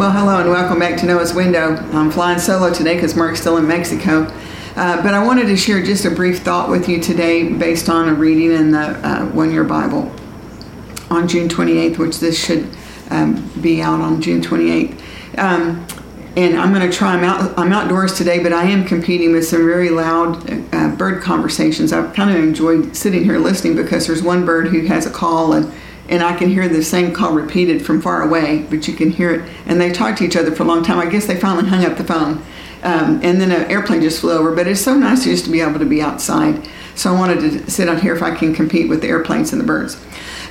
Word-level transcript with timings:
Well, 0.00 0.12
hello 0.12 0.40
and 0.40 0.48
welcome 0.48 0.78
back 0.78 0.98
to 1.00 1.06
Noah's 1.06 1.34
Window. 1.34 1.76
I'm 1.92 2.10
flying 2.10 2.38
solo 2.38 2.72
today 2.72 2.94
because 2.94 3.14
Mark's 3.14 3.38
still 3.38 3.58
in 3.58 3.66
Mexico. 3.66 4.22
Uh, 4.74 5.02
but 5.02 5.12
I 5.12 5.22
wanted 5.22 5.44
to 5.48 5.58
share 5.58 5.82
just 5.82 6.06
a 6.06 6.10
brief 6.10 6.38
thought 6.38 6.70
with 6.70 6.88
you 6.88 7.02
today 7.02 7.52
based 7.52 7.90
on 7.90 8.08
a 8.08 8.14
reading 8.14 8.50
in 8.50 8.70
the 8.70 8.78
uh, 9.06 9.26
One 9.26 9.50
Year 9.50 9.62
Bible 9.62 10.10
on 11.10 11.28
June 11.28 11.50
28th, 11.50 11.98
which 11.98 12.18
this 12.18 12.42
should 12.42 12.74
um, 13.10 13.46
be 13.60 13.82
out 13.82 14.00
on 14.00 14.22
June 14.22 14.40
28th. 14.40 14.98
Um, 15.36 15.86
and 16.34 16.58
I'm 16.58 16.72
going 16.72 16.90
to 16.90 16.96
try. 16.96 17.14
I'm 17.14 17.22
out. 17.22 17.58
I'm 17.58 17.70
outdoors 17.70 18.16
today, 18.16 18.42
but 18.42 18.54
I 18.54 18.64
am 18.64 18.86
competing 18.86 19.32
with 19.32 19.46
some 19.46 19.66
very 19.66 19.90
loud 19.90 20.50
uh, 20.74 20.96
bird 20.96 21.22
conversations. 21.22 21.92
I've 21.92 22.14
kind 22.14 22.30
of 22.30 22.42
enjoyed 22.42 22.96
sitting 22.96 23.22
here 23.22 23.38
listening 23.38 23.76
because 23.76 24.06
there's 24.06 24.22
one 24.22 24.46
bird 24.46 24.68
who 24.68 24.80
has 24.86 25.04
a 25.04 25.10
call 25.10 25.52
and 25.52 25.70
and 26.10 26.24
I 26.24 26.36
can 26.36 26.48
hear 26.48 26.68
the 26.68 26.82
same 26.82 27.14
call 27.14 27.32
repeated 27.32 27.86
from 27.86 28.02
far 28.02 28.22
away, 28.22 28.66
but 28.68 28.88
you 28.88 28.94
can 28.94 29.10
hear 29.10 29.32
it. 29.32 29.50
And 29.66 29.80
they 29.80 29.92
talked 29.92 30.18
to 30.18 30.24
each 30.24 30.36
other 30.36 30.50
for 30.50 30.64
a 30.64 30.66
long 30.66 30.82
time. 30.82 30.98
I 30.98 31.06
guess 31.08 31.26
they 31.26 31.38
finally 31.38 31.68
hung 31.68 31.84
up 31.84 31.96
the 31.96 32.04
phone. 32.04 32.42
Um, 32.82 33.20
and 33.22 33.40
then 33.40 33.52
an 33.52 33.70
airplane 33.70 34.02
just 34.02 34.20
flew 34.20 34.32
over. 34.32 34.54
But 34.54 34.66
it's 34.66 34.80
so 34.80 34.96
nice 34.96 35.24
just 35.24 35.44
to 35.44 35.50
be 35.50 35.60
able 35.60 35.78
to 35.78 35.86
be 35.86 36.02
outside. 36.02 36.68
So 36.96 37.14
I 37.14 37.18
wanted 37.18 37.40
to 37.40 37.70
sit 37.70 37.88
out 37.88 38.00
here 38.00 38.14
if 38.14 38.22
I 38.22 38.34
can 38.34 38.52
compete 38.54 38.88
with 38.88 39.02
the 39.02 39.08
airplanes 39.08 39.52
and 39.52 39.60
the 39.60 39.66
birds. 39.66 40.02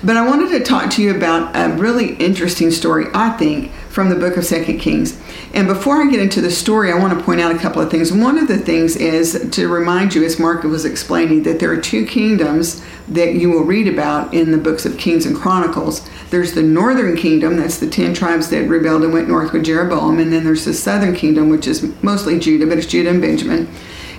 But 0.01 0.15
I 0.15 0.25
wanted 0.25 0.49
to 0.57 0.63
talk 0.63 0.91
to 0.91 1.03
you 1.03 1.13
about 1.13 1.53
a 1.55 1.75
really 1.75 2.15
interesting 2.15 2.71
story, 2.71 3.07
I 3.13 3.31
think, 3.31 3.71
from 3.89 4.09
the 4.09 4.15
book 4.15 4.37
of 4.37 4.45
Second 4.45 4.79
Kings. 4.79 5.19
And 5.53 5.67
before 5.67 6.01
I 6.01 6.09
get 6.09 6.19
into 6.19 6.41
the 6.41 6.51
story, 6.51 6.91
I 6.91 6.97
want 6.97 7.17
to 7.17 7.25
point 7.25 7.41
out 7.41 7.53
a 7.53 7.57
couple 7.57 7.81
of 7.81 7.89
things. 7.89 8.13
One 8.13 8.37
of 8.37 8.47
the 8.47 8.57
things 8.57 8.95
is 8.95 9.49
to 9.51 9.67
remind 9.67 10.13
you, 10.13 10.23
as 10.23 10.39
Mark 10.39 10.63
was 10.63 10.85
explaining, 10.85 11.43
that 11.43 11.59
there 11.59 11.71
are 11.71 11.81
two 11.81 12.05
kingdoms 12.05 12.83
that 13.07 13.33
you 13.33 13.49
will 13.49 13.63
read 13.63 13.87
about 13.87 14.33
in 14.33 14.51
the 14.51 14.57
books 14.57 14.85
of 14.85 14.97
Kings 14.97 15.25
and 15.25 15.35
Chronicles. 15.35 16.07
There's 16.29 16.53
the 16.53 16.61
northern 16.61 17.17
kingdom, 17.17 17.57
that's 17.57 17.79
the 17.79 17.89
10 17.89 18.13
tribes 18.13 18.49
that 18.51 18.69
rebelled 18.69 19.03
and 19.03 19.11
went 19.11 19.27
north 19.27 19.51
with 19.51 19.65
Jeroboam. 19.65 20.19
And 20.19 20.31
then 20.31 20.43
there's 20.43 20.65
the 20.65 20.73
southern 20.73 21.15
kingdom, 21.15 21.49
which 21.49 21.67
is 21.67 21.83
mostly 22.03 22.39
Judah, 22.39 22.67
but 22.67 22.77
it's 22.77 22.87
Judah 22.87 23.09
and 23.09 23.21
Benjamin 23.21 23.67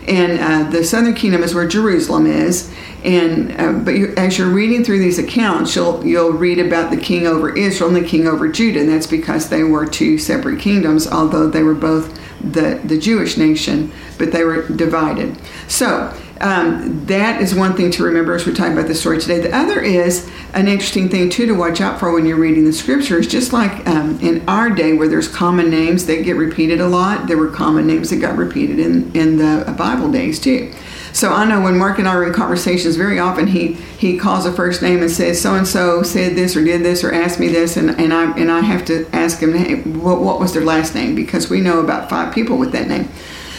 and 0.07 0.41
uh, 0.41 0.71
the 0.71 0.85
southern 0.85 1.15
kingdom 1.15 1.43
is 1.43 1.55
where 1.55 1.69
Jerusalem 1.69 2.27
is. 2.27 2.73
And 3.05 3.59
uh, 3.61 3.73
but 3.73 3.93
you, 3.93 4.15
as 4.17 4.39
you're 4.39 4.51
reading 4.51 4.85
through 4.85 4.99
these 4.99 5.19
accounts, 5.19 5.75
you'll 5.75 6.05
you'll 6.05 6.33
read 6.33 6.59
about 6.59 6.91
the 6.91 6.97
king 6.97 7.27
over 7.27 7.57
Israel 7.57 7.95
and 7.95 8.05
the 8.05 8.09
king 8.09 8.27
over 8.27 8.49
Judah, 8.49 8.81
and 8.81 8.89
that's 8.89 9.07
because 9.07 9.49
they 9.49 9.63
were 9.63 9.87
two 9.87 10.19
separate 10.19 10.61
kingdoms, 10.61 11.07
although 11.07 11.49
they 11.49 11.63
were 11.63 11.75
both 11.75 12.19
the 12.41 12.81
the 12.85 12.99
Jewish 12.99 13.37
nation, 13.37 13.93
but 14.19 14.33
they 14.33 14.45
were 14.45 14.69
divided. 14.69 15.39
So 15.69 16.15
um, 16.41 17.05
that 17.07 17.43
is 17.43 17.55
one 17.55 17.77
thing 17.77 17.91
to 17.93 18.03
remember 18.03 18.35
as 18.35 18.47
we're 18.47 18.55
talking 18.55 18.73
about 18.73 18.89
the 18.89 18.95
story 18.95 19.21
today. 19.21 19.41
The 19.41 19.55
other 19.55 19.81
is 19.81 20.31
an 20.55 20.69
interesting 20.69 21.09
thing 21.09 21.29
too 21.29 21.47
to 21.47 21.53
watch 21.53 21.81
out 21.81 22.01
for 22.01 22.13
when 22.13 22.25
you're 22.25 22.39
reading 22.39 22.65
the 22.65 22.73
scriptures. 22.73 23.27
Just 23.27 23.53
like 23.53 23.87
um, 23.87 24.19
in 24.21 24.49
our 24.49 24.71
day, 24.71 24.95
where 24.95 25.09
there's 25.09 25.29
common 25.29 25.69
names 25.69 26.07
that 26.07 26.25
get 26.25 26.37
repeated 26.37 26.81
a 26.81 26.89
lot, 26.89 27.27
there 27.27 27.37
were 27.37 27.51
common 27.51 27.87
names 27.87 28.09
that 28.11 28.17
got 28.17 28.37
repeated 28.37 28.79
in 28.79 29.15
in 29.15 29.37
the 29.37 29.75
Bible 29.77 30.11
days 30.11 30.41
too. 30.41 30.73
So 31.13 31.33
I 31.33 31.45
know 31.45 31.61
when 31.61 31.77
Mark 31.77 31.99
and 31.99 32.09
I 32.09 32.15
are 32.15 32.25
in 32.25 32.33
conversations, 32.33 32.97
very 32.97 33.19
often 33.19 33.49
he 33.49 33.75
he 33.75 34.17
calls 34.17 34.47
a 34.47 34.53
first 34.53 34.81
name 34.81 35.03
and 35.03 35.11
says 35.11 35.41
so 35.41 35.55
and 35.57 35.67
so 35.67 36.03
said 36.03 36.37
this 36.37 36.57
or 36.57 36.65
did 36.65 36.83
this 36.83 37.05
or 37.05 37.13
asked 37.13 37.39
me 37.41 37.49
this, 37.49 37.77
and, 37.77 37.91
and 37.91 38.15
I 38.15 38.33
and 38.39 38.51
I 38.51 38.61
have 38.61 38.85
to 38.87 39.07
ask 39.13 39.41
him 39.41 39.53
hey, 39.53 39.83
what, 39.83 40.21
what 40.21 40.41
was 40.41 40.55
their 40.55 40.65
last 40.65 40.95
name 40.95 41.15
because 41.15 41.51
we 41.51 41.61
know 41.61 41.81
about 41.81 42.09
five 42.09 42.33
people 42.33 42.57
with 42.57 42.73
that 42.73 42.89
name. 42.89 43.09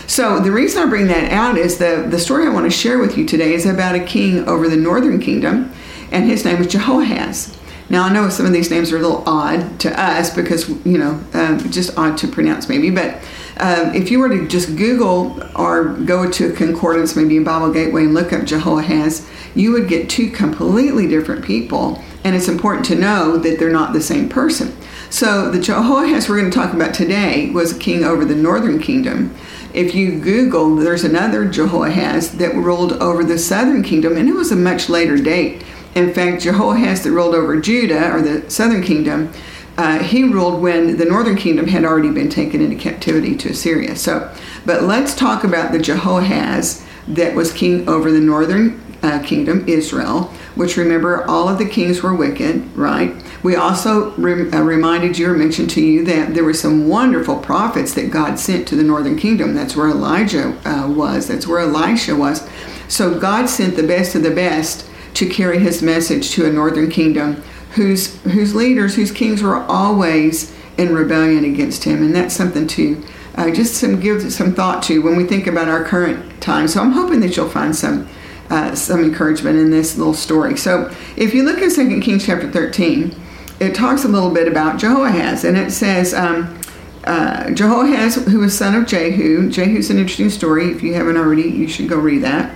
So 0.07 0.39
the 0.39 0.51
reason 0.51 0.81
I 0.81 0.89
bring 0.89 1.07
that 1.07 1.31
out 1.31 1.57
is 1.57 1.77
the 1.77 2.07
the 2.09 2.19
story 2.19 2.45
I 2.45 2.49
want 2.49 2.65
to 2.65 2.77
share 2.77 2.99
with 2.99 3.17
you 3.17 3.25
today 3.25 3.53
is 3.53 3.65
about 3.65 3.95
a 3.95 3.99
king 3.99 4.47
over 4.47 4.67
the 4.67 4.77
northern 4.77 5.19
kingdom, 5.19 5.71
and 6.11 6.25
his 6.25 6.43
name 6.45 6.57
was 6.57 6.67
Jehoahaz. 6.67 7.57
Now 7.89 8.03
I 8.03 8.13
know 8.13 8.29
some 8.29 8.45
of 8.45 8.53
these 8.53 8.71
names 8.71 8.91
are 8.91 8.97
a 8.97 9.01
little 9.01 9.23
odd 9.27 9.79
to 9.81 10.01
us 10.01 10.33
because 10.33 10.69
you 10.85 10.97
know 10.97 11.21
um, 11.33 11.59
just 11.71 11.97
odd 11.97 12.17
to 12.19 12.27
pronounce 12.27 12.69
maybe, 12.69 12.89
but 12.89 13.21
um, 13.61 13.93
if 13.93 14.09
you 14.09 14.19
were 14.19 14.29
to 14.29 14.47
just 14.47 14.75
Google 14.75 15.39
or 15.55 15.93
go 15.93 16.29
to 16.29 16.51
a 16.51 16.55
concordance, 16.55 17.15
maybe 17.15 17.37
in 17.37 17.43
Bible 17.43 17.71
Gateway, 17.71 18.05
and 18.05 18.13
look 18.13 18.33
up 18.33 18.43
Jehoahaz, 18.43 19.29
you 19.53 19.71
would 19.73 19.87
get 19.87 20.09
two 20.09 20.31
completely 20.31 21.07
different 21.07 21.45
people. 21.45 22.01
And 22.23 22.35
it's 22.35 22.47
important 22.47 22.85
to 22.87 22.95
know 22.95 23.37
that 23.37 23.59
they're 23.59 23.71
not 23.71 23.93
the 23.93 24.01
same 24.01 24.29
person. 24.29 24.75
So 25.09 25.51
the 25.51 25.59
Jehoahaz 25.59 26.29
we're 26.29 26.39
going 26.39 26.49
to 26.49 26.57
talk 26.57 26.73
about 26.73 26.93
today 26.93 27.51
was 27.51 27.75
a 27.75 27.79
king 27.79 28.03
over 28.03 28.25
the 28.25 28.35
northern 28.35 28.79
kingdom. 28.79 29.35
If 29.73 29.95
you 29.95 30.19
Google, 30.19 30.75
there's 30.75 31.03
another 31.03 31.45
Jehoahaz 31.45 32.31
that 32.37 32.53
ruled 32.55 32.93
over 32.93 33.23
the 33.23 33.37
southern 33.37 33.83
kingdom, 33.83 34.17
and 34.17 34.27
it 34.27 34.33
was 34.33 34.51
a 34.51 34.55
much 34.55 34.89
later 34.89 35.17
date. 35.17 35.63
In 35.95 36.13
fact, 36.13 36.41
Jehoahaz 36.41 37.03
that 37.03 37.11
ruled 37.11 37.35
over 37.35 37.59
Judah, 37.59 38.11
or 38.11 38.21
the 38.21 38.49
southern 38.49 38.83
kingdom, 38.83 39.31
uh, 39.77 39.99
he 39.99 40.23
ruled 40.23 40.61
when 40.61 40.97
the 40.97 41.05
northern 41.05 41.37
kingdom 41.37 41.67
had 41.67 41.85
already 41.85 42.11
been 42.11 42.29
taken 42.29 42.61
into 42.61 42.75
captivity 42.75 43.35
to 43.37 43.49
Assyria. 43.49 43.95
So, 43.95 44.33
but 44.65 44.83
let's 44.83 45.15
talk 45.15 45.43
about 45.43 45.71
the 45.71 45.79
Jehoahaz 45.79 46.85
that 47.07 47.35
was 47.35 47.53
king 47.53 47.87
over 47.87 48.11
the 48.11 48.19
northern 48.19 48.81
uh, 49.01 49.23
kingdom, 49.23 49.67
Israel, 49.67 50.23
which 50.55 50.77
remember 50.77 51.27
all 51.27 51.47
of 51.47 51.57
the 51.57 51.67
kings 51.67 52.03
were 52.03 52.13
wicked, 52.13 52.75
right? 52.75 53.15
We 53.43 53.55
also 53.55 54.11
re- 54.11 54.51
uh, 54.51 54.61
reminded 54.61 55.17
you 55.17 55.31
or 55.31 55.33
mentioned 55.33 55.69
to 55.71 55.81
you 55.81 56.05
that 56.05 56.33
there 56.33 56.43
were 56.43 56.53
some 56.53 56.87
wonderful 56.87 57.37
prophets 57.37 57.93
that 57.95 58.11
God 58.11 58.37
sent 58.39 58.67
to 58.67 58.75
the 58.75 58.83
northern 58.83 59.17
kingdom. 59.17 59.55
That's 59.55 59.75
where 59.75 59.89
Elijah 59.89 60.57
uh, 60.65 60.87
was, 60.87 61.27
that's 61.27 61.47
where 61.47 61.59
Elisha 61.59 62.15
was. 62.15 62.47
So 62.87 63.19
God 63.19 63.47
sent 63.49 63.75
the 63.75 63.87
best 63.87 64.15
of 64.15 64.23
the 64.23 64.31
best 64.31 64.87
to 65.15 65.27
carry 65.27 65.59
his 65.59 65.81
message 65.81 66.31
to 66.31 66.45
a 66.45 66.51
northern 66.51 66.89
kingdom 66.89 67.41
whose 67.73 68.21
whose 68.23 68.53
leaders, 68.53 68.95
whose 68.95 69.11
kings 69.11 69.41
were 69.41 69.57
always 69.63 70.53
in 70.77 70.93
rebellion 70.93 71.45
against 71.45 71.83
him, 71.83 72.03
and 72.03 72.13
that's 72.13 72.35
something 72.35 72.67
to 72.67 73.03
uh, 73.35 73.51
just 73.51 73.75
some 73.75 73.99
give 73.99 74.31
some 74.31 74.53
thought 74.53 74.83
to 74.83 75.01
when 75.01 75.15
we 75.15 75.23
think 75.23 75.47
about 75.47 75.67
our 75.67 75.83
current 75.83 76.41
time. 76.41 76.67
So 76.67 76.81
I'm 76.81 76.91
hoping 76.91 77.21
that 77.21 77.35
you'll 77.35 77.49
find 77.49 77.75
some 77.75 78.07
uh, 78.49 78.75
some 78.75 79.03
encouragement 79.03 79.57
in 79.57 79.71
this 79.71 79.97
little 79.97 80.13
story. 80.13 80.57
So 80.57 80.93
if 81.15 81.33
you 81.33 81.43
look 81.43 81.59
at 81.59 81.71
2 81.73 82.01
Kings 82.01 82.25
chapter 82.25 82.51
13, 82.51 83.15
it 83.61 83.75
talks 83.75 84.03
a 84.03 84.07
little 84.07 84.31
bit 84.31 84.47
about 84.47 84.79
Jehoahaz, 84.79 85.43
and 85.43 85.57
it 85.57 85.71
says. 85.71 86.13
Um, 86.13 86.57
uh, 87.03 87.49
Jehoahaz, 87.49 88.27
who 88.27 88.41
was 88.41 88.55
son 88.55 88.75
of 88.75 88.85
Jehu, 88.85 89.49
Jehu's 89.49 89.89
an 89.89 89.97
interesting 89.97 90.29
story. 90.29 90.71
If 90.71 90.83
you 90.83 90.93
haven't 90.93 91.17
already, 91.17 91.49
you 91.49 91.67
should 91.67 91.89
go 91.89 91.97
read 91.97 92.21
that. 92.21 92.53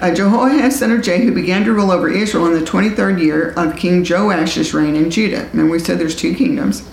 Uh, 0.00 0.12
Jehoahaz, 0.12 0.80
son 0.80 0.90
of 0.90 1.00
Jehu, 1.00 1.32
began 1.32 1.64
to 1.64 1.72
rule 1.72 1.92
over 1.92 2.08
Israel 2.08 2.46
in 2.46 2.54
the 2.54 2.68
23rd 2.68 3.22
year 3.22 3.50
of 3.52 3.76
King 3.76 4.04
Joash's 4.04 4.74
reign 4.74 4.96
in 4.96 5.10
Judah. 5.10 5.48
And 5.52 5.70
we 5.70 5.78
said 5.78 6.00
there's 6.00 6.16
two 6.16 6.34
kingdoms. 6.34 6.86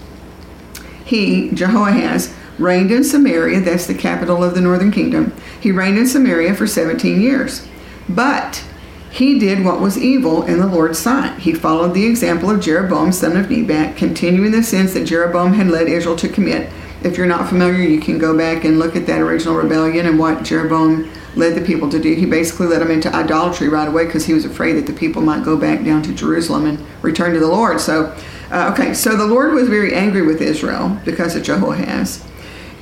He, 1.04 1.50
Jehoahaz, 1.52 2.34
reigned 2.60 2.92
in 2.92 3.04
Samaria, 3.04 3.62
that's 3.62 3.88
the 3.88 3.96
capital 3.96 4.44
of 4.44 4.54
the 4.54 4.62
northern 4.62 4.92
kingdom. 4.92 5.34
He 5.60 5.72
reigned 5.72 5.98
in 5.98 6.08
Samaria 6.08 6.54
for 6.54 6.68
17 6.68 7.20
years. 7.20 7.68
But 8.08 8.64
he 9.12 9.38
did 9.38 9.66
what 9.66 9.82
was 9.82 9.98
evil 9.98 10.44
in 10.44 10.60
the 10.60 10.68
Lord's 10.68 10.98
sight. 10.98 11.38
He 11.40 11.54
followed 11.54 11.94
the 11.94 12.06
example 12.06 12.50
of 12.50 12.62
Jeroboam, 12.62 13.12
son 13.12 13.36
of 13.36 13.52
Nebat, 13.52 13.98
continuing 13.98 14.52
the 14.52 14.64
sins 14.64 14.94
that 14.94 15.06
Jeroboam 15.06 15.52
had 15.52 15.68
led 15.68 15.90
Israel 15.90 16.16
to 16.16 16.30
commit. 16.30 16.72
If 17.04 17.18
you're 17.18 17.28
not 17.28 17.50
familiar, 17.50 17.82
you 17.82 18.00
can 18.00 18.18
go 18.18 18.38
back 18.38 18.64
and 18.64 18.80
look 18.80 18.96
at 18.96 19.06
that 19.08 19.20
original 19.20 19.56
rebellion 19.56 20.06
and 20.06 20.18
what 20.18 20.44
Jeroboam 20.44 21.12
led 21.36 21.56
the 21.56 21.66
people 21.66 21.90
to 21.90 22.00
do. 22.00 22.14
He 22.16 22.26
basically 22.26 22.68
led 22.68 22.80
them 22.80 22.90
into 22.90 23.14
idolatry 23.14 23.68
right 23.68 23.88
away 23.88 24.06
because 24.06 24.26
he 24.26 24.34
was 24.34 24.46
afraid 24.46 24.74
that 24.74 24.88
the 24.88 24.94
people 24.94 25.22
might 25.22 25.44
go 25.44 25.58
back 25.58 25.84
down 25.84 26.02
to 26.04 26.14
Jerusalem 26.14 26.66
and 26.66 26.86
return 27.02 27.34
to 27.34 27.40
the 27.40 27.48
Lord. 27.48 27.82
So, 27.82 28.16
uh, 28.50 28.72
okay, 28.74 28.94
so 28.94 29.18
the 29.18 29.26
Lord 29.26 29.54
was 29.54 29.68
very 29.68 29.94
angry 29.94 30.22
with 30.22 30.42
Israel 30.42 30.98
because 31.04 31.36
of 31.36 31.44
Jehoahaz. 31.44 32.26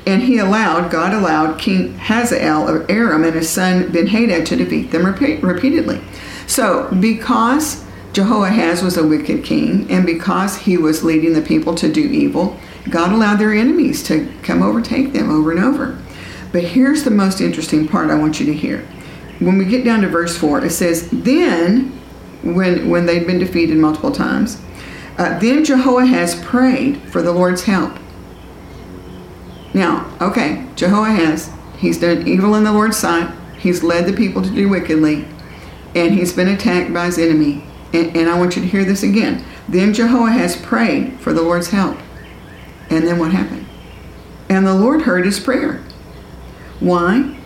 And 0.06 0.24
he 0.24 0.38
allowed, 0.38 0.92
God 0.92 1.14
allowed 1.14 1.60
King 1.60 1.98
Hazael 1.98 2.68
of 2.68 2.90
Aram 2.90 3.24
and 3.24 3.36
his 3.36 3.50
son 3.50 3.92
Benhadad 3.92 4.46
to 4.48 4.56
defeat 4.56 4.92
them 4.92 5.06
repeat, 5.06 5.44
repeatedly. 5.44 6.02
So, 6.48 6.90
because 7.00 7.86
Jehoahaz 8.14 8.82
was 8.82 8.98
a 8.98 9.08
wicked 9.08 9.44
king, 9.44 9.90
and 9.92 10.06
because 10.06 10.58
he 10.58 10.78
was 10.78 11.04
leading 11.04 11.34
the 11.34 11.42
people 11.42 11.76
to 11.76 11.92
do 11.92 12.02
evil, 12.02 12.58
God 12.90 13.12
allowed 13.12 13.38
their 13.38 13.54
enemies 13.54 14.02
to 14.04 14.32
come 14.42 14.64
overtake 14.64 15.14
them 15.14 15.30
over 15.30 15.52
and 15.52 15.64
over. 15.64 15.98
But 16.52 16.64
here's 16.64 17.04
the 17.04 17.12
most 17.12 17.40
interesting 17.40 17.88
part 17.88 18.10
I 18.10 18.16
want 18.16 18.40
you 18.40 18.48
to 18.48 18.54
hear. 18.54 18.80
When 19.40 19.58
we 19.58 19.66
get 19.66 19.86
down 19.86 20.02
to 20.02 20.10
verse 20.10 20.36
4, 20.38 20.66
it 20.66 20.72
says, 20.72 21.10
Then, 21.12 21.92
when, 22.42 22.90
when 22.90 23.06
they'd 23.06 23.28
been 23.28 23.38
defeated 23.38 23.78
multiple 23.78 24.12
times, 24.12 24.60
uh, 25.18 25.38
then 25.40 25.64
Jehoahaz 25.64 26.44
prayed 26.44 26.98
for 27.04 27.22
the 27.22 27.32
Lord's 27.32 27.64
help. 27.64 27.94
Now, 29.74 30.12
okay, 30.20 30.66
Jehoahaz, 30.76 31.52
he's 31.78 32.00
done 32.00 32.28
evil 32.28 32.56
in 32.56 32.64
the 32.64 32.72
Lord's 32.72 32.98
sight. 32.98 33.32
He's 33.58 33.84
led 33.84 34.06
the 34.06 34.14
people 34.14 34.42
to 34.42 34.50
do 34.50 34.70
wickedly, 34.70 35.28
and 35.96 36.14
he's 36.14 36.34
been 36.34 36.48
attacked 36.48 36.94
by 36.94 37.06
his 37.06 37.18
enemy. 37.18 37.64
And, 37.94 38.16
and 38.16 38.30
I 38.30 38.38
want 38.38 38.56
you 38.56 38.62
to 38.62 38.68
hear 38.68 38.86
this 38.86 39.04
again. 39.04 39.44
Then 39.68 39.94
Jehoahaz 39.94 40.62
prayed 40.62 41.20
for 41.20 41.34
the 41.34 41.42
Lord's 41.42 41.70
help. 41.70 41.98
And 42.90 43.06
then 43.06 43.20
what 43.20 43.32
happened? 43.32 43.68
And 44.50 44.66
the 44.66 44.74
Lord 44.74 45.04
heard 45.04 45.26
his 45.26 45.40
prayer. 45.40 45.84
Why? 46.80 47.38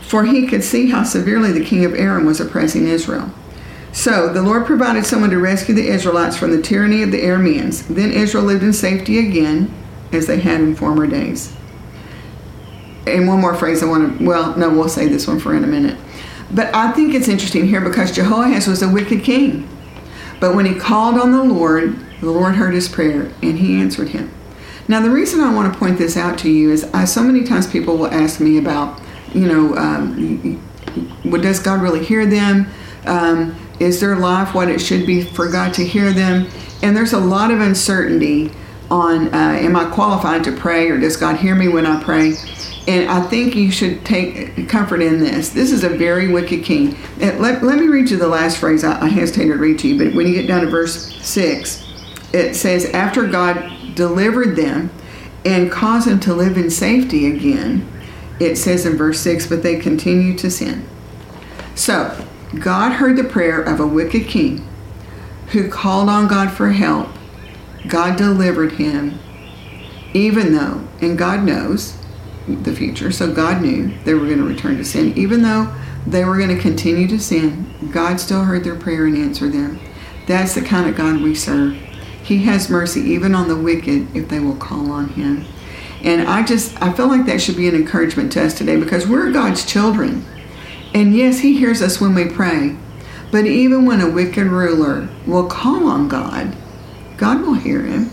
For 0.00 0.24
he 0.24 0.46
could 0.46 0.62
see 0.62 0.90
how 0.90 1.02
severely 1.02 1.52
the 1.52 1.64
king 1.64 1.84
of 1.84 1.94
Aram 1.94 2.26
was 2.26 2.40
oppressing 2.40 2.86
Israel. 2.86 3.32
So 3.92 4.32
the 4.32 4.42
Lord 4.42 4.66
provided 4.66 5.04
someone 5.04 5.30
to 5.30 5.38
rescue 5.38 5.74
the 5.74 5.88
Israelites 5.88 6.36
from 6.36 6.52
the 6.52 6.62
tyranny 6.62 7.02
of 7.02 7.10
the 7.10 7.22
Arameans. 7.22 7.86
Then 7.88 8.12
Israel 8.12 8.44
lived 8.44 8.62
in 8.62 8.72
safety 8.72 9.18
again. 9.18 9.74
As 10.12 10.26
they 10.26 10.40
had 10.40 10.60
in 10.60 10.74
former 10.74 11.06
days. 11.06 11.54
And 13.06 13.26
one 13.26 13.40
more 13.40 13.54
phrase 13.54 13.82
I 13.82 13.86
want 13.86 14.18
to, 14.18 14.24
well, 14.24 14.56
no, 14.56 14.70
we'll 14.70 14.88
say 14.88 15.08
this 15.08 15.26
one 15.26 15.40
for 15.40 15.54
in 15.54 15.64
a 15.64 15.66
minute. 15.66 15.96
But 16.50 16.74
I 16.74 16.92
think 16.92 17.14
it's 17.14 17.28
interesting 17.28 17.66
here 17.66 17.80
because 17.80 18.12
Jehoahaz 18.12 18.66
was 18.66 18.82
a 18.82 18.88
wicked 18.88 19.22
king. 19.22 19.68
But 20.40 20.54
when 20.54 20.66
he 20.66 20.74
called 20.74 21.16
on 21.16 21.32
the 21.32 21.44
Lord, 21.44 21.98
the 22.20 22.30
Lord 22.30 22.56
heard 22.56 22.74
his 22.74 22.88
prayer 22.88 23.32
and 23.42 23.58
he 23.58 23.80
answered 23.80 24.08
him. 24.08 24.32
Now, 24.88 25.00
the 25.00 25.10
reason 25.10 25.40
I 25.40 25.54
want 25.54 25.72
to 25.72 25.78
point 25.78 25.98
this 25.98 26.16
out 26.16 26.38
to 26.40 26.50
you 26.50 26.72
is 26.72 26.84
I, 26.92 27.04
so 27.04 27.22
many 27.22 27.44
times 27.44 27.66
people 27.66 27.96
will 27.96 28.12
ask 28.12 28.40
me 28.40 28.58
about, 28.58 29.00
you 29.32 29.46
know, 29.46 29.76
um, 29.76 30.60
does 31.22 31.60
God 31.60 31.80
really 31.80 32.04
hear 32.04 32.26
them? 32.26 32.66
Um, 33.06 33.54
is 33.78 34.00
their 34.00 34.16
life 34.16 34.54
what 34.54 34.68
it 34.68 34.80
should 34.80 35.06
be 35.06 35.22
for 35.22 35.48
God 35.48 35.72
to 35.74 35.84
hear 35.84 36.12
them? 36.12 36.48
And 36.82 36.96
there's 36.96 37.12
a 37.12 37.20
lot 37.20 37.50
of 37.50 37.60
uncertainty 37.60 38.50
on 38.90 39.32
uh, 39.32 39.38
am 39.38 39.76
I 39.76 39.88
qualified 39.90 40.44
to 40.44 40.52
pray 40.52 40.90
or 40.90 40.98
does 40.98 41.16
God 41.16 41.36
hear 41.36 41.54
me 41.54 41.68
when 41.68 41.86
I 41.86 42.02
pray? 42.02 42.34
And 42.88 43.08
I 43.10 43.20
think 43.22 43.54
you 43.54 43.70
should 43.70 44.04
take 44.04 44.68
comfort 44.68 45.00
in 45.00 45.20
this. 45.20 45.50
This 45.50 45.70
is 45.70 45.84
a 45.84 45.88
very 45.88 46.28
wicked 46.28 46.64
king. 46.64 46.96
Let, 47.18 47.62
let 47.62 47.78
me 47.78 47.86
read 47.86 48.10
you 48.10 48.16
the 48.16 48.26
last 48.26 48.58
phrase 48.58 48.82
I, 48.82 49.00
I 49.00 49.08
hesitated 49.08 49.52
to 49.52 49.58
read 49.58 49.78
to 49.80 49.88
you, 49.88 49.98
but 49.98 50.14
when 50.14 50.26
you 50.26 50.34
get 50.34 50.48
down 50.48 50.62
to 50.62 50.70
verse 50.70 51.14
6, 51.24 51.86
it 52.32 52.54
says, 52.54 52.86
After 52.86 53.26
God 53.26 53.94
delivered 53.94 54.56
them 54.56 54.90
and 55.44 55.70
caused 55.70 56.08
them 56.08 56.20
to 56.20 56.34
live 56.34 56.56
in 56.56 56.70
safety 56.70 57.26
again, 57.26 57.86
it 58.40 58.56
says 58.56 58.86
in 58.86 58.96
verse 58.96 59.20
6, 59.20 59.46
but 59.46 59.62
they 59.62 59.78
continued 59.78 60.38
to 60.38 60.50
sin. 60.50 60.86
So, 61.74 62.26
God 62.58 62.92
heard 62.92 63.16
the 63.16 63.24
prayer 63.24 63.60
of 63.60 63.78
a 63.78 63.86
wicked 63.86 64.26
king 64.26 64.66
who 65.48 65.68
called 65.68 66.08
on 66.08 66.26
God 66.26 66.50
for 66.50 66.70
help. 66.70 67.08
God 67.88 68.16
delivered 68.16 68.72
him, 68.72 69.18
even 70.12 70.54
though, 70.54 70.86
and 71.00 71.16
God 71.18 71.42
knows 71.42 71.96
the 72.46 72.74
future, 72.74 73.12
so 73.12 73.32
God 73.32 73.62
knew 73.62 73.96
they 74.04 74.14
were 74.14 74.26
going 74.26 74.38
to 74.38 74.44
return 74.44 74.76
to 74.76 74.84
sin. 74.84 75.16
Even 75.16 75.42
though 75.42 75.72
they 76.06 76.24
were 76.24 76.36
going 76.36 76.54
to 76.54 76.60
continue 76.60 77.06
to 77.08 77.18
sin, 77.18 77.90
God 77.92 78.20
still 78.20 78.44
heard 78.44 78.64
their 78.64 78.76
prayer 78.76 79.06
and 79.06 79.16
answered 79.16 79.52
them. 79.52 79.78
That's 80.26 80.54
the 80.54 80.62
kind 80.62 80.88
of 80.88 80.96
God 80.96 81.20
we 81.20 81.34
serve. 81.34 81.74
He 82.22 82.44
has 82.44 82.70
mercy 82.70 83.00
even 83.00 83.34
on 83.34 83.48
the 83.48 83.56
wicked 83.56 84.14
if 84.14 84.28
they 84.28 84.40
will 84.40 84.56
call 84.56 84.90
on 84.90 85.08
Him. 85.08 85.44
And 86.02 86.22
I 86.28 86.44
just, 86.44 86.80
I 86.80 86.92
feel 86.92 87.08
like 87.08 87.26
that 87.26 87.40
should 87.40 87.56
be 87.56 87.68
an 87.68 87.74
encouragement 87.74 88.32
to 88.32 88.44
us 88.44 88.56
today 88.56 88.78
because 88.78 89.06
we're 89.06 89.32
God's 89.32 89.64
children. 89.66 90.24
And 90.94 91.14
yes, 91.14 91.40
He 91.40 91.58
hears 91.58 91.82
us 91.82 92.00
when 92.00 92.14
we 92.14 92.28
pray. 92.28 92.76
But 93.30 93.46
even 93.46 93.84
when 93.84 94.00
a 94.00 94.10
wicked 94.10 94.46
ruler 94.46 95.08
will 95.26 95.46
call 95.46 95.86
on 95.86 96.08
God, 96.08 96.56
God 97.20 97.42
will 97.42 97.52
hear 97.52 97.82
him. 97.82 98.10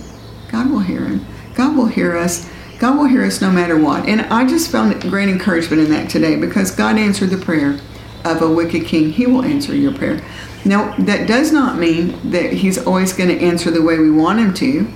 God 0.52 0.70
will 0.70 0.82
hear 0.82 1.06
him. 1.06 1.26
God 1.56 1.78
will 1.78 1.86
hear 1.86 2.18
us. 2.18 2.50
God 2.78 2.98
will 2.98 3.06
hear 3.06 3.24
us 3.24 3.40
no 3.40 3.50
matter 3.50 3.80
what. 3.80 4.06
And 4.06 4.20
I 4.22 4.46
just 4.46 4.70
found 4.70 5.02
great 5.04 5.30
encouragement 5.30 5.82
in 5.82 5.90
that 5.92 6.10
today 6.10 6.36
because 6.36 6.72
God 6.72 6.98
answered 6.98 7.30
the 7.30 7.38
prayer 7.38 7.80
of 8.26 8.42
a 8.42 8.52
wicked 8.52 8.86
king. 8.86 9.12
He 9.12 9.26
will 9.26 9.44
answer 9.44 9.74
your 9.74 9.94
prayer. 9.94 10.22
Now, 10.66 10.94
that 10.98 11.26
does 11.26 11.54
not 11.54 11.80
mean 11.80 12.32
that 12.32 12.52
He's 12.52 12.78
always 12.78 13.14
going 13.14 13.30
to 13.30 13.42
answer 13.42 13.72
the 13.72 13.82
way 13.82 13.98
we 13.98 14.12
want 14.12 14.40
Him 14.40 14.54
to, 14.56 14.92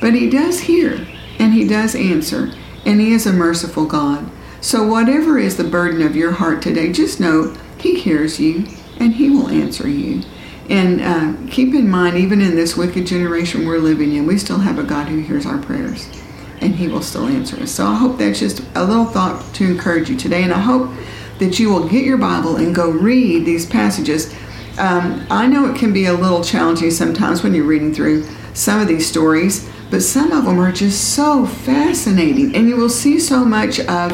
but 0.00 0.14
He 0.14 0.30
does 0.30 0.60
hear 0.60 1.06
and 1.38 1.52
He 1.52 1.68
does 1.68 1.94
answer, 1.94 2.54
and 2.86 3.02
He 3.02 3.12
is 3.12 3.26
a 3.26 3.34
merciful 3.34 3.84
God. 3.84 4.30
So, 4.62 4.86
whatever 4.86 5.38
is 5.38 5.58
the 5.58 5.64
burden 5.64 6.00
of 6.00 6.16
your 6.16 6.32
heart 6.32 6.62
today, 6.62 6.90
just 6.90 7.20
know 7.20 7.54
He 7.76 8.00
hears 8.00 8.40
you 8.40 8.64
and 8.98 9.12
He 9.12 9.28
will 9.28 9.48
answer 9.48 9.86
you. 9.86 10.22
And 10.68 11.00
uh, 11.00 11.50
keep 11.50 11.74
in 11.74 11.88
mind, 11.88 12.16
even 12.16 12.40
in 12.40 12.54
this 12.54 12.76
wicked 12.76 13.06
generation 13.06 13.66
we're 13.66 13.78
living 13.78 14.14
in, 14.14 14.26
we 14.26 14.38
still 14.38 14.58
have 14.58 14.78
a 14.78 14.84
God 14.84 15.08
who 15.08 15.18
hears 15.18 15.44
our 15.44 15.58
prayers 15.58 16.08
and 16.62 16.76
He 16.76 16.88
will 16.88 17.02
still 17.02 17.26
answer 17.26 17.56
us. 17.60 17.72
So 17.72 17.86
I 17.86 17.94
hope 17.94 18.18
that's 18.18 18.38
just 18.38 18.62
a 18.74 18.84
little 18.84 19.04
thought 19.04 19.54
to 19.54 19.64
encourage 19.64 20.08
you 20.08 20.16
today. 20.16 20.44
And 20.44 20.52
I 20.52 20.60
hope 20.60 20.90
that 21.38 21.58
you 21.58 21.70
will 21.70 21.88
get 21.88 22.04
your 22.04 22.18
Bible 22.18 22.56
and 22.56 22.74
go 22.74 22.90
read 22.90 23.44
these 23.44 23.66
passages. 23.66 24.32
Um, 24.78 25.26
I 25.28 25.46
know 25.46 25.70
it 25.70 25.76
can 25.76 25.92
be 25.92 26.06
a 26.06 26.14
little 26.14 26.42
challenging 26.42 26.90
sometimes 26.90 27.42
when 27.42 27.52
you're 27.52 27.66
reading 27.66 27.92
through 27.92 28.24
some 28.54 28.80
of 28.80 28.88
these 28.88 29.06
stories, 29.06 29.68
but 29.90 30.02
some 30.02 30.30
of 30.32 30.44
them 30.44 30.58
are 30.58 30.72
just 30.72 31.14
so 31.14 31.44
fascinating. 31.44 32.54
And 32.54 32.68
you 32.68 32.76
will 32.76 32.88
see 32.88 33.18
so 33.18 33.44
much 33.44 33.80
of 33.80 34.12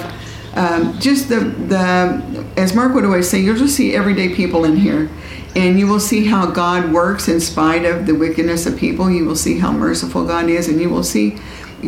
um, 0.54 0.98
just 0.98 1.28
the, 1.28 1.40
the, 1.40 2.44
as 2.56 2.74
Mark 2.74 2.94
would 2.94 3.04
always 3.04 3.28
say, 3.28 3.40
you'll 3.40 3.56
just 3.56 3.76
see 3.76 3.94
everyday 3.94 4.34
people 4.34 4.64
in 4.64 4.76
here. 4.76 5.10
And 5.58 5.76
you 5.76 5.88
will 5.88 5.98
see 5.98 6.24
how 6.24 6.52
God 6.52 6.92
works 6.92 7.26
in 7.26 7.40
spite 7.40 7.84
of 7.84 8.06
the 8.06 8.14
wickedness 8.14 8.64
of 8.64 8.78
people. 8.78 9.10
You 9.10 9.24
will 9.24 9.34
see 9.34 9.58
how 9.58 9.72
merciful 9.72 10.24
God 10.24 10.48
is, 10.48 10.68
and 10.68 10.80
you 10.80 10.88
will 10.88 11.02
see 11.02 11.36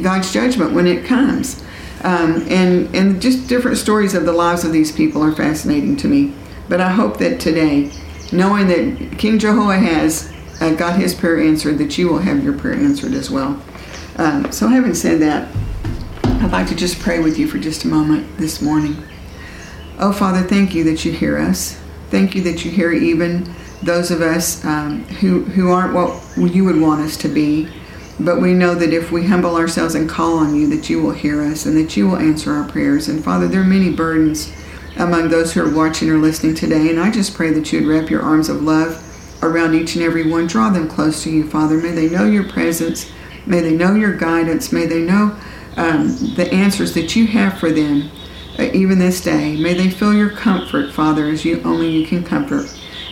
God's 0.03 0.33
judgment 0.33 0.73
when 0.73 0.89
it 0.89 1.07
comes. 1.07 1.63
Um, 2.03 2.45
and, 2.49 2.93
and 2.97 3.23
just 3.23 3.49
different 3.49 3.77
stories 3.77 4.13
of 4.13 4.25
the 4.25 4.33
lives 4.33 4.65
of 4.65 4.73
these 4.73 4.91
people 4.91 5.23
are 5.23 5.31
fascinating 5.31 5.97
to 5.99 6.09
me. 6.09 6.35
But 6.69 6.81
I 6.81 6.89
hope 6.91 7.19
that 7.19 7.39
today, 7.39 7.93
knowing 8.33 8.67
that 8.67 9.19
King 9.19 9.39
Jehoahaz 9.39 10.33
uh, 10.61 10.75
got 10.75 10.99
his 10.99 11.15
prayer 11.15 11.41
answered, 11.41 11.79
that 11.79 11.97
you 11.97 12.09
will 12.09 12.19
have 12.19 12.43
your 12.43 12.59
prayer 12.59 12.75
answered 12.75 13.13
as 13.13 13.31
well. 13.31 13.63
Um, 14.17 14.51
so, 14.51 14.67
having 14.67 14.95
said 14.95 15.21
that, 15.21 15.47
I'd 16.25 16.51
like 16.51 16.67
to 16.71 16.75
just 16.75 16.99
pray 16.99 17.21
with 17.21 17.39
you 17.39 17.47
for 17.47 17.59
just 17.59 17.85
a 17.85 17.89
moment 17.89 18.37
this 18.37 18.61
morning. 18.61 18.97
Oh, 20.01 20.13
Father, 20.13 20.43
thank 20.43 20.75
you 20.75 20.83
that 20.83 21.05
you 21.05 21.13
hear 21.13 21.39
us. 21.39 21.81
Thank 22.09 22.35
you 22.35 22.43
that 22.43 22.65
you 22.65 22.73
hear 22.73 22.91
even 22.91 23.55
those 23.83 24.11
of 24.11 24.21
us 24.21 24.65
um, 24.65 25.05
who, 25.05 25.45
who 25.45 25.71
aren't 25.71 25.95
what 25.95 26.23
you 26.37 26.65
would 26.65 26.81
want 26.81 27.01
us 27.01 27.17
to 27.19 27.29
be. 27.29 27.69
But 28.19 28.41
we 28.43 28.53
know 28.53 28.75
that 28.75 28.93
if 28.93 29.11
we 29.11 29.27
humble 29.27 29.57
ourselves 29.57 29.95
and 29.95 30.09
call 30.09 30.39
on 30.39 30.55
you, 30.55 30.69
that 30.69 30.91
you 30.91 31.03
will 31.03 31.13
hear 31.13 31.41
us 31.41 31.65
and 31.65 31.77
that 31.77 31.97
you 31.97 32.07
will 32.07 32.17
answer 32.17 32.53
our 32.53 32.69
prayers. 32.69 33.09
And 33.09 33.25
Father, 33.25 33.49
there 33.49 33.63
are 33.63 33.65
many 33.65 33.91
burdens 33.91 34.53
among 34.99 35.31
those 35.31 35.55
who 35.55 35.65
are 35.65 35.75
watching 35.75 36.11
or 36.11 36.19
listening 36.19 36.55
today. 36.55 36.91
And 36.91 37.01
I 37.01 37.11
just 37.11 37.35
pray 37.35 37.51
that 37.53 37.73
you 37.73 37.81
would 37.81 37.89
wrap 37.89 38.11
your 38.11 38.21
arms 38.21 38.51
of 38.51 38.63
love 38.63 39.03
around 39.43 39.75
each 39.75 39.95
and 39.97 40.05
every 40.05 40.31
one. 40.31 40.47
Draw 40.47 40.71
them 40.71 40.87
close 40.87 41.23
to 41.23 41.31
you, 41.31 41.49
Father. 41.49 41.79
May 41.79 41.93
they 41.93 42.11
know 42.11 42.27
your 42.27 42.45
presence. 42.45 43.11
May 43.47 43.61
they 43.61 43.75
know 43.75 43.95
your 43.95 44.15
guidance. 44.15 44.71
May 44.71 44.85
they 44.85 45.01
know 45.01 45.39
um, 45.77 46.35
the 46.35 46.49
answers 46.53 46.93
that 46.95 47.17
you 47.17 47.27
have 47.29 47.59
for 47.59 47.71
them, 47.71 48.11
uh, 48.59 48.65
even 48.75 48.99
this 48.99 49.23
day. 49.23 49.57
May 49.57 49.73
they 49.73 49.89
feel 49.89 50.13
your 50.13 50.31
comfort, 50.31 50.93
Father, 50.93 51.27
as 51.27 51.47
you 51.47 51.63
only 51.63 51.89
you 51.89 52.07
can 52.07 52.23
comfort. 52.23 52.67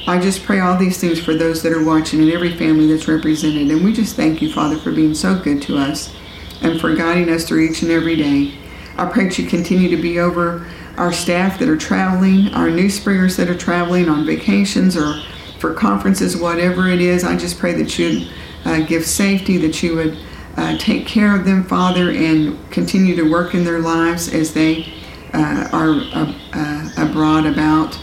I 0.09 0.19
just 0.19 0.43
pray 0.43 0.61
all 0.61 0.79
these 0.79 0.99
things 0.99 1.21
for 1.21 1.35
those 1.35 1.63
that 1.63 1.73
are 1.75 1.85
watching 1.85 2.23
and 2.23 2.31
every 2.31 2.57
family 2.57 2.87
that's 2.87 3.07
represented. 3.07 3.71
And 3.71 3.85
we 3.85 3.93
just 3.93 4.17
thank 4.17 4.41
you, 4.41 4.51
Father, 4.51 4.79
for 4.79 4.91
being 4.91 5.13
so 5.13 5.39
good 5.39 5.61
to 5.63 5.77
us 5.77 6.17
and 6.63 6.81
for 6.81 6.95
guiding 6.95 7.29
us 7.29 7.47
through 7.47 7.69
each 7.69 7.83
and 7.83 7.91
every 7.91 8.17
day. 8.17 8.55
I 8.97 9.05
pray 9.05 9.25
that 9.25 9.39
you 9.39 9.47
continue 9.47 9.95
to 9.95 10.01
be 10.01 10.19
over 10.19 10.67
our 10.97 11.13
staff 11.13 11.59
that 11.59 11.69
are 11.69 11.77
traveling, 11.77 12.55
our 12.55 12.71
new 12.71 12.89
springers 12.89 13.37
that 13.37 13.51
are 13.51 13.55
traveling 13.55 14.09
on 14.09 14.25
vacations 14.25 14.97
or 14.97 15.21
for 15.59 15.75
conferences, 15.75 16.39
whatever 16.39 16.89
it 16.89 17.03
is. 17.03 17.23
I 17.23 17.37
just 17.37 17.59
pray 17.59 17.75
that 17.75 17.99
you'd 17.99 18.33
uh, 18.65 18.81
give 18.87 19.05
safety, 19.05 19.59
that 19.59 19.83
you 19.83 19.95
would 19.95 20.17
uh, 20.57 20.79
take 20.79 21.07
care 21.07 21.37
of 21.37 21.45
them, 21.45 21.65
Father, 21.65 22.13
and 22.13 22.59
continue 22.71 23.15
to 23.15 23.31
work 23.31 23.55
in 23.55 23.63
their 23.63 23.81
lives 23.81 24.33
as 24.33 24.55
they 24.55 24.91
uh, 25.35 25.69
are 25.71 25.91
uh, 25.91 26.35
uh, 26.55 26.89
abroad 26.97 27.45
about. 27.45 28.01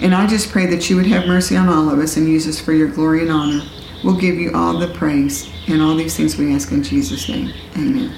And 0.00 0.14
I 0.14 0.26
just 0.26 0.50
pray 0.50 0.66
that 0.66 0.90
you 0.90 0.96
would 0.96 1.06
have 1.06 1.26
mercy 1.26 1.56
on 1.56 1.68
all 1.68 1.88
of 1.88 1.98
us 1.98 2.16
and 2.16 2.28
use 2.28 2.46
us 2.48 2.60
for 2.60 2.72
your 2.72 2.88
glory 2.88 3.22
and 3.22 3.30
honor. 3.30 3.64
We'll 4.02 4.18
give 4.18 4.36
you 4.36 4.52
all 4.54 4.76
the 4.76 4.88
praise 4.88 5.50
and 5.66 5.80
all 5.80 5.94
these 5.94 6.16
things 6.16 6.36
we 6.36 6.54
ask 6.54 6.72
in 6.72 6.82
Jesus' 6.82 7.28
name. 7.28 7.52
Amen. 7.76 8.14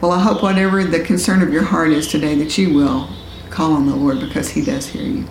Well, 0.00 0.12
I 0.12 0.20
hope 0.20 0.42
whatever 0.42 0.84
the 0.84 1.00
concern 1.00 1.42
of 1.42 1.52
your 1.52 1.64
heart 1.64 1.90
is 1.90 2.06
today 2.06 2.36
that 2.36 2.56
you 2.56 2.72
will 2.72 3.08
call 3.50 3.72
on 3.72 3.86
the 3.86 3.96
Lord 3.96 4.20
because 4.20 4.50
he 4.50 4.64
does 4.64 4.86
hear 4.86 5.02
you. 5.02 5.26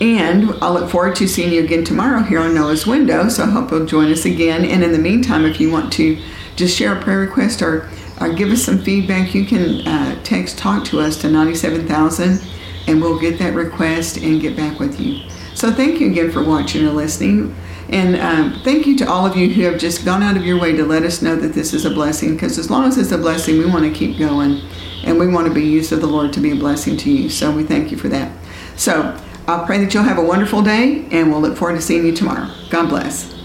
And 0.00 0.52
I 0.62 0.70
look 0.70 0.90
forward 0.90 1.14
to 1.16 1.28
seeing 1.28 1.52
you 1.52 1.62
again 1.62 1.84
tomorrow 1.84 2.22
here 2.22 2.40
on 2.40 2.54
Noah's 2.54 2.86
Window. 2.86 3.28
So 3.28 3.44
I 3.44 3.50
hope 3.50 3.70
you'll 3.70 3.84
join 3.84 4.10
us 4.10 4.24
again. 4.24 4.64
And 4.64 4.82
in 4.82 4.92
the 4.92 4.98
meantime, 4.98 5.44
if 5.44 5.60
you 5.60 5.70
want 5.70 5.92
to 5.94 6.18
just 6.56 6.74
share 6.74 6.98
a 6.98 7.02
prayer 7.02 7.20
request 7.20 7.60
or, 7.60 7.88
or 8.18 8.32
give 8.32 8.50
us 8.50 8.62
some 8.62 8.78
feedback, 8.78 9.34
you 9.34 9.44
can 9.44 9.86
uh, 9.86 10.18
text 10.24 10.56
talk 10.56 10.86
to 10.86 11.00
us 11.00 11.20
to 11.20 11.30
97000 11.30 12.40
and 12.86 13.00
we'll 13.00 13.18
get 13.18 13.38
that 13.38 13.54
request 13.54 14.16
and 14.16 14.40
get 14.40 14.56
back 14.56 14.78
with 14.78 15.00
you. 15.00 15.28
So 15.54 15.72
thank 15.72 16.00
you 16.00 16.10
again 16.10 16.30
for 16.30 16.42
watching 16.42 16.86
and 16.86 16.96
listening. 16.96 17.54
And 17.88 18.16
um, 18.16 18.60
thank 18.62 18.86
you 18.86 18.96
to 18.98 19.08
all 19.08 19.26
of 19.26 19.36
you 19.36 19.52
who 19.52 19.62
have 19.62 19.78
just 19.78 20.04
gone 20.04 20.22
out 20.22 20.36
of 20.36 20.44
your 20.44 20.60
way 20.60 20.72
to 20.72 20.84
let 20.84 21.02
us 21.02 21.22
know 21.22 21.34
that 21.36 21.54
this 21.54 21.74
is 21.74 21.84
a 21.84 21.90
blessing 21.90 22.34
because 22.34 22.56
as 22.56 22.70
long 22.70 22.84
as 22.84 22.96
it's 22.96 23.10
a 23.10 23.18
blessing, 23.18 23.58
we 23.58 23.66
want 23.66 23.84
to 23.84 23.90
keep 23.90 24.18
going 24.18 24.60
and 25.04 25.18
we 25.18 25.26
want 25.26 25.48
to 25.48 25.52
be 25.52 25.64
used 25.64 25.92
of 25.92 26.00
the 26.00 26.06
Lord 26.06 26.32
to 26.34 26.40
be 26.40 26.52
a 26.52 26.56
blessing 26.56 26.96
to 26.98 27.10
you. 27.10 27.28
So 27.28 27.50
we 27.50 27.64
thank 27.64 27.90
you 27.90 27.96
for 27.96 28.08
that. 28.08 28.30
So 28.76 29.20
I 29.48 29.64
pray 29.66 29.78
that 29.84 29.92
you'll 29.92 30.04
have 30.04 30.18
a 30.18 30.24
wonderful 30.24 30.62
day 30.62 31.06
and 31.10 31.30
we'll 31.30 31.40
look 31.40 31.56
forward 31.56 31.74
to 31.74 31.82
seeing 31.82 32.06
you 32.06 32.14
tomorrow. 32.14 32.48
God 32.70 32.88
bless. 32.88 33.39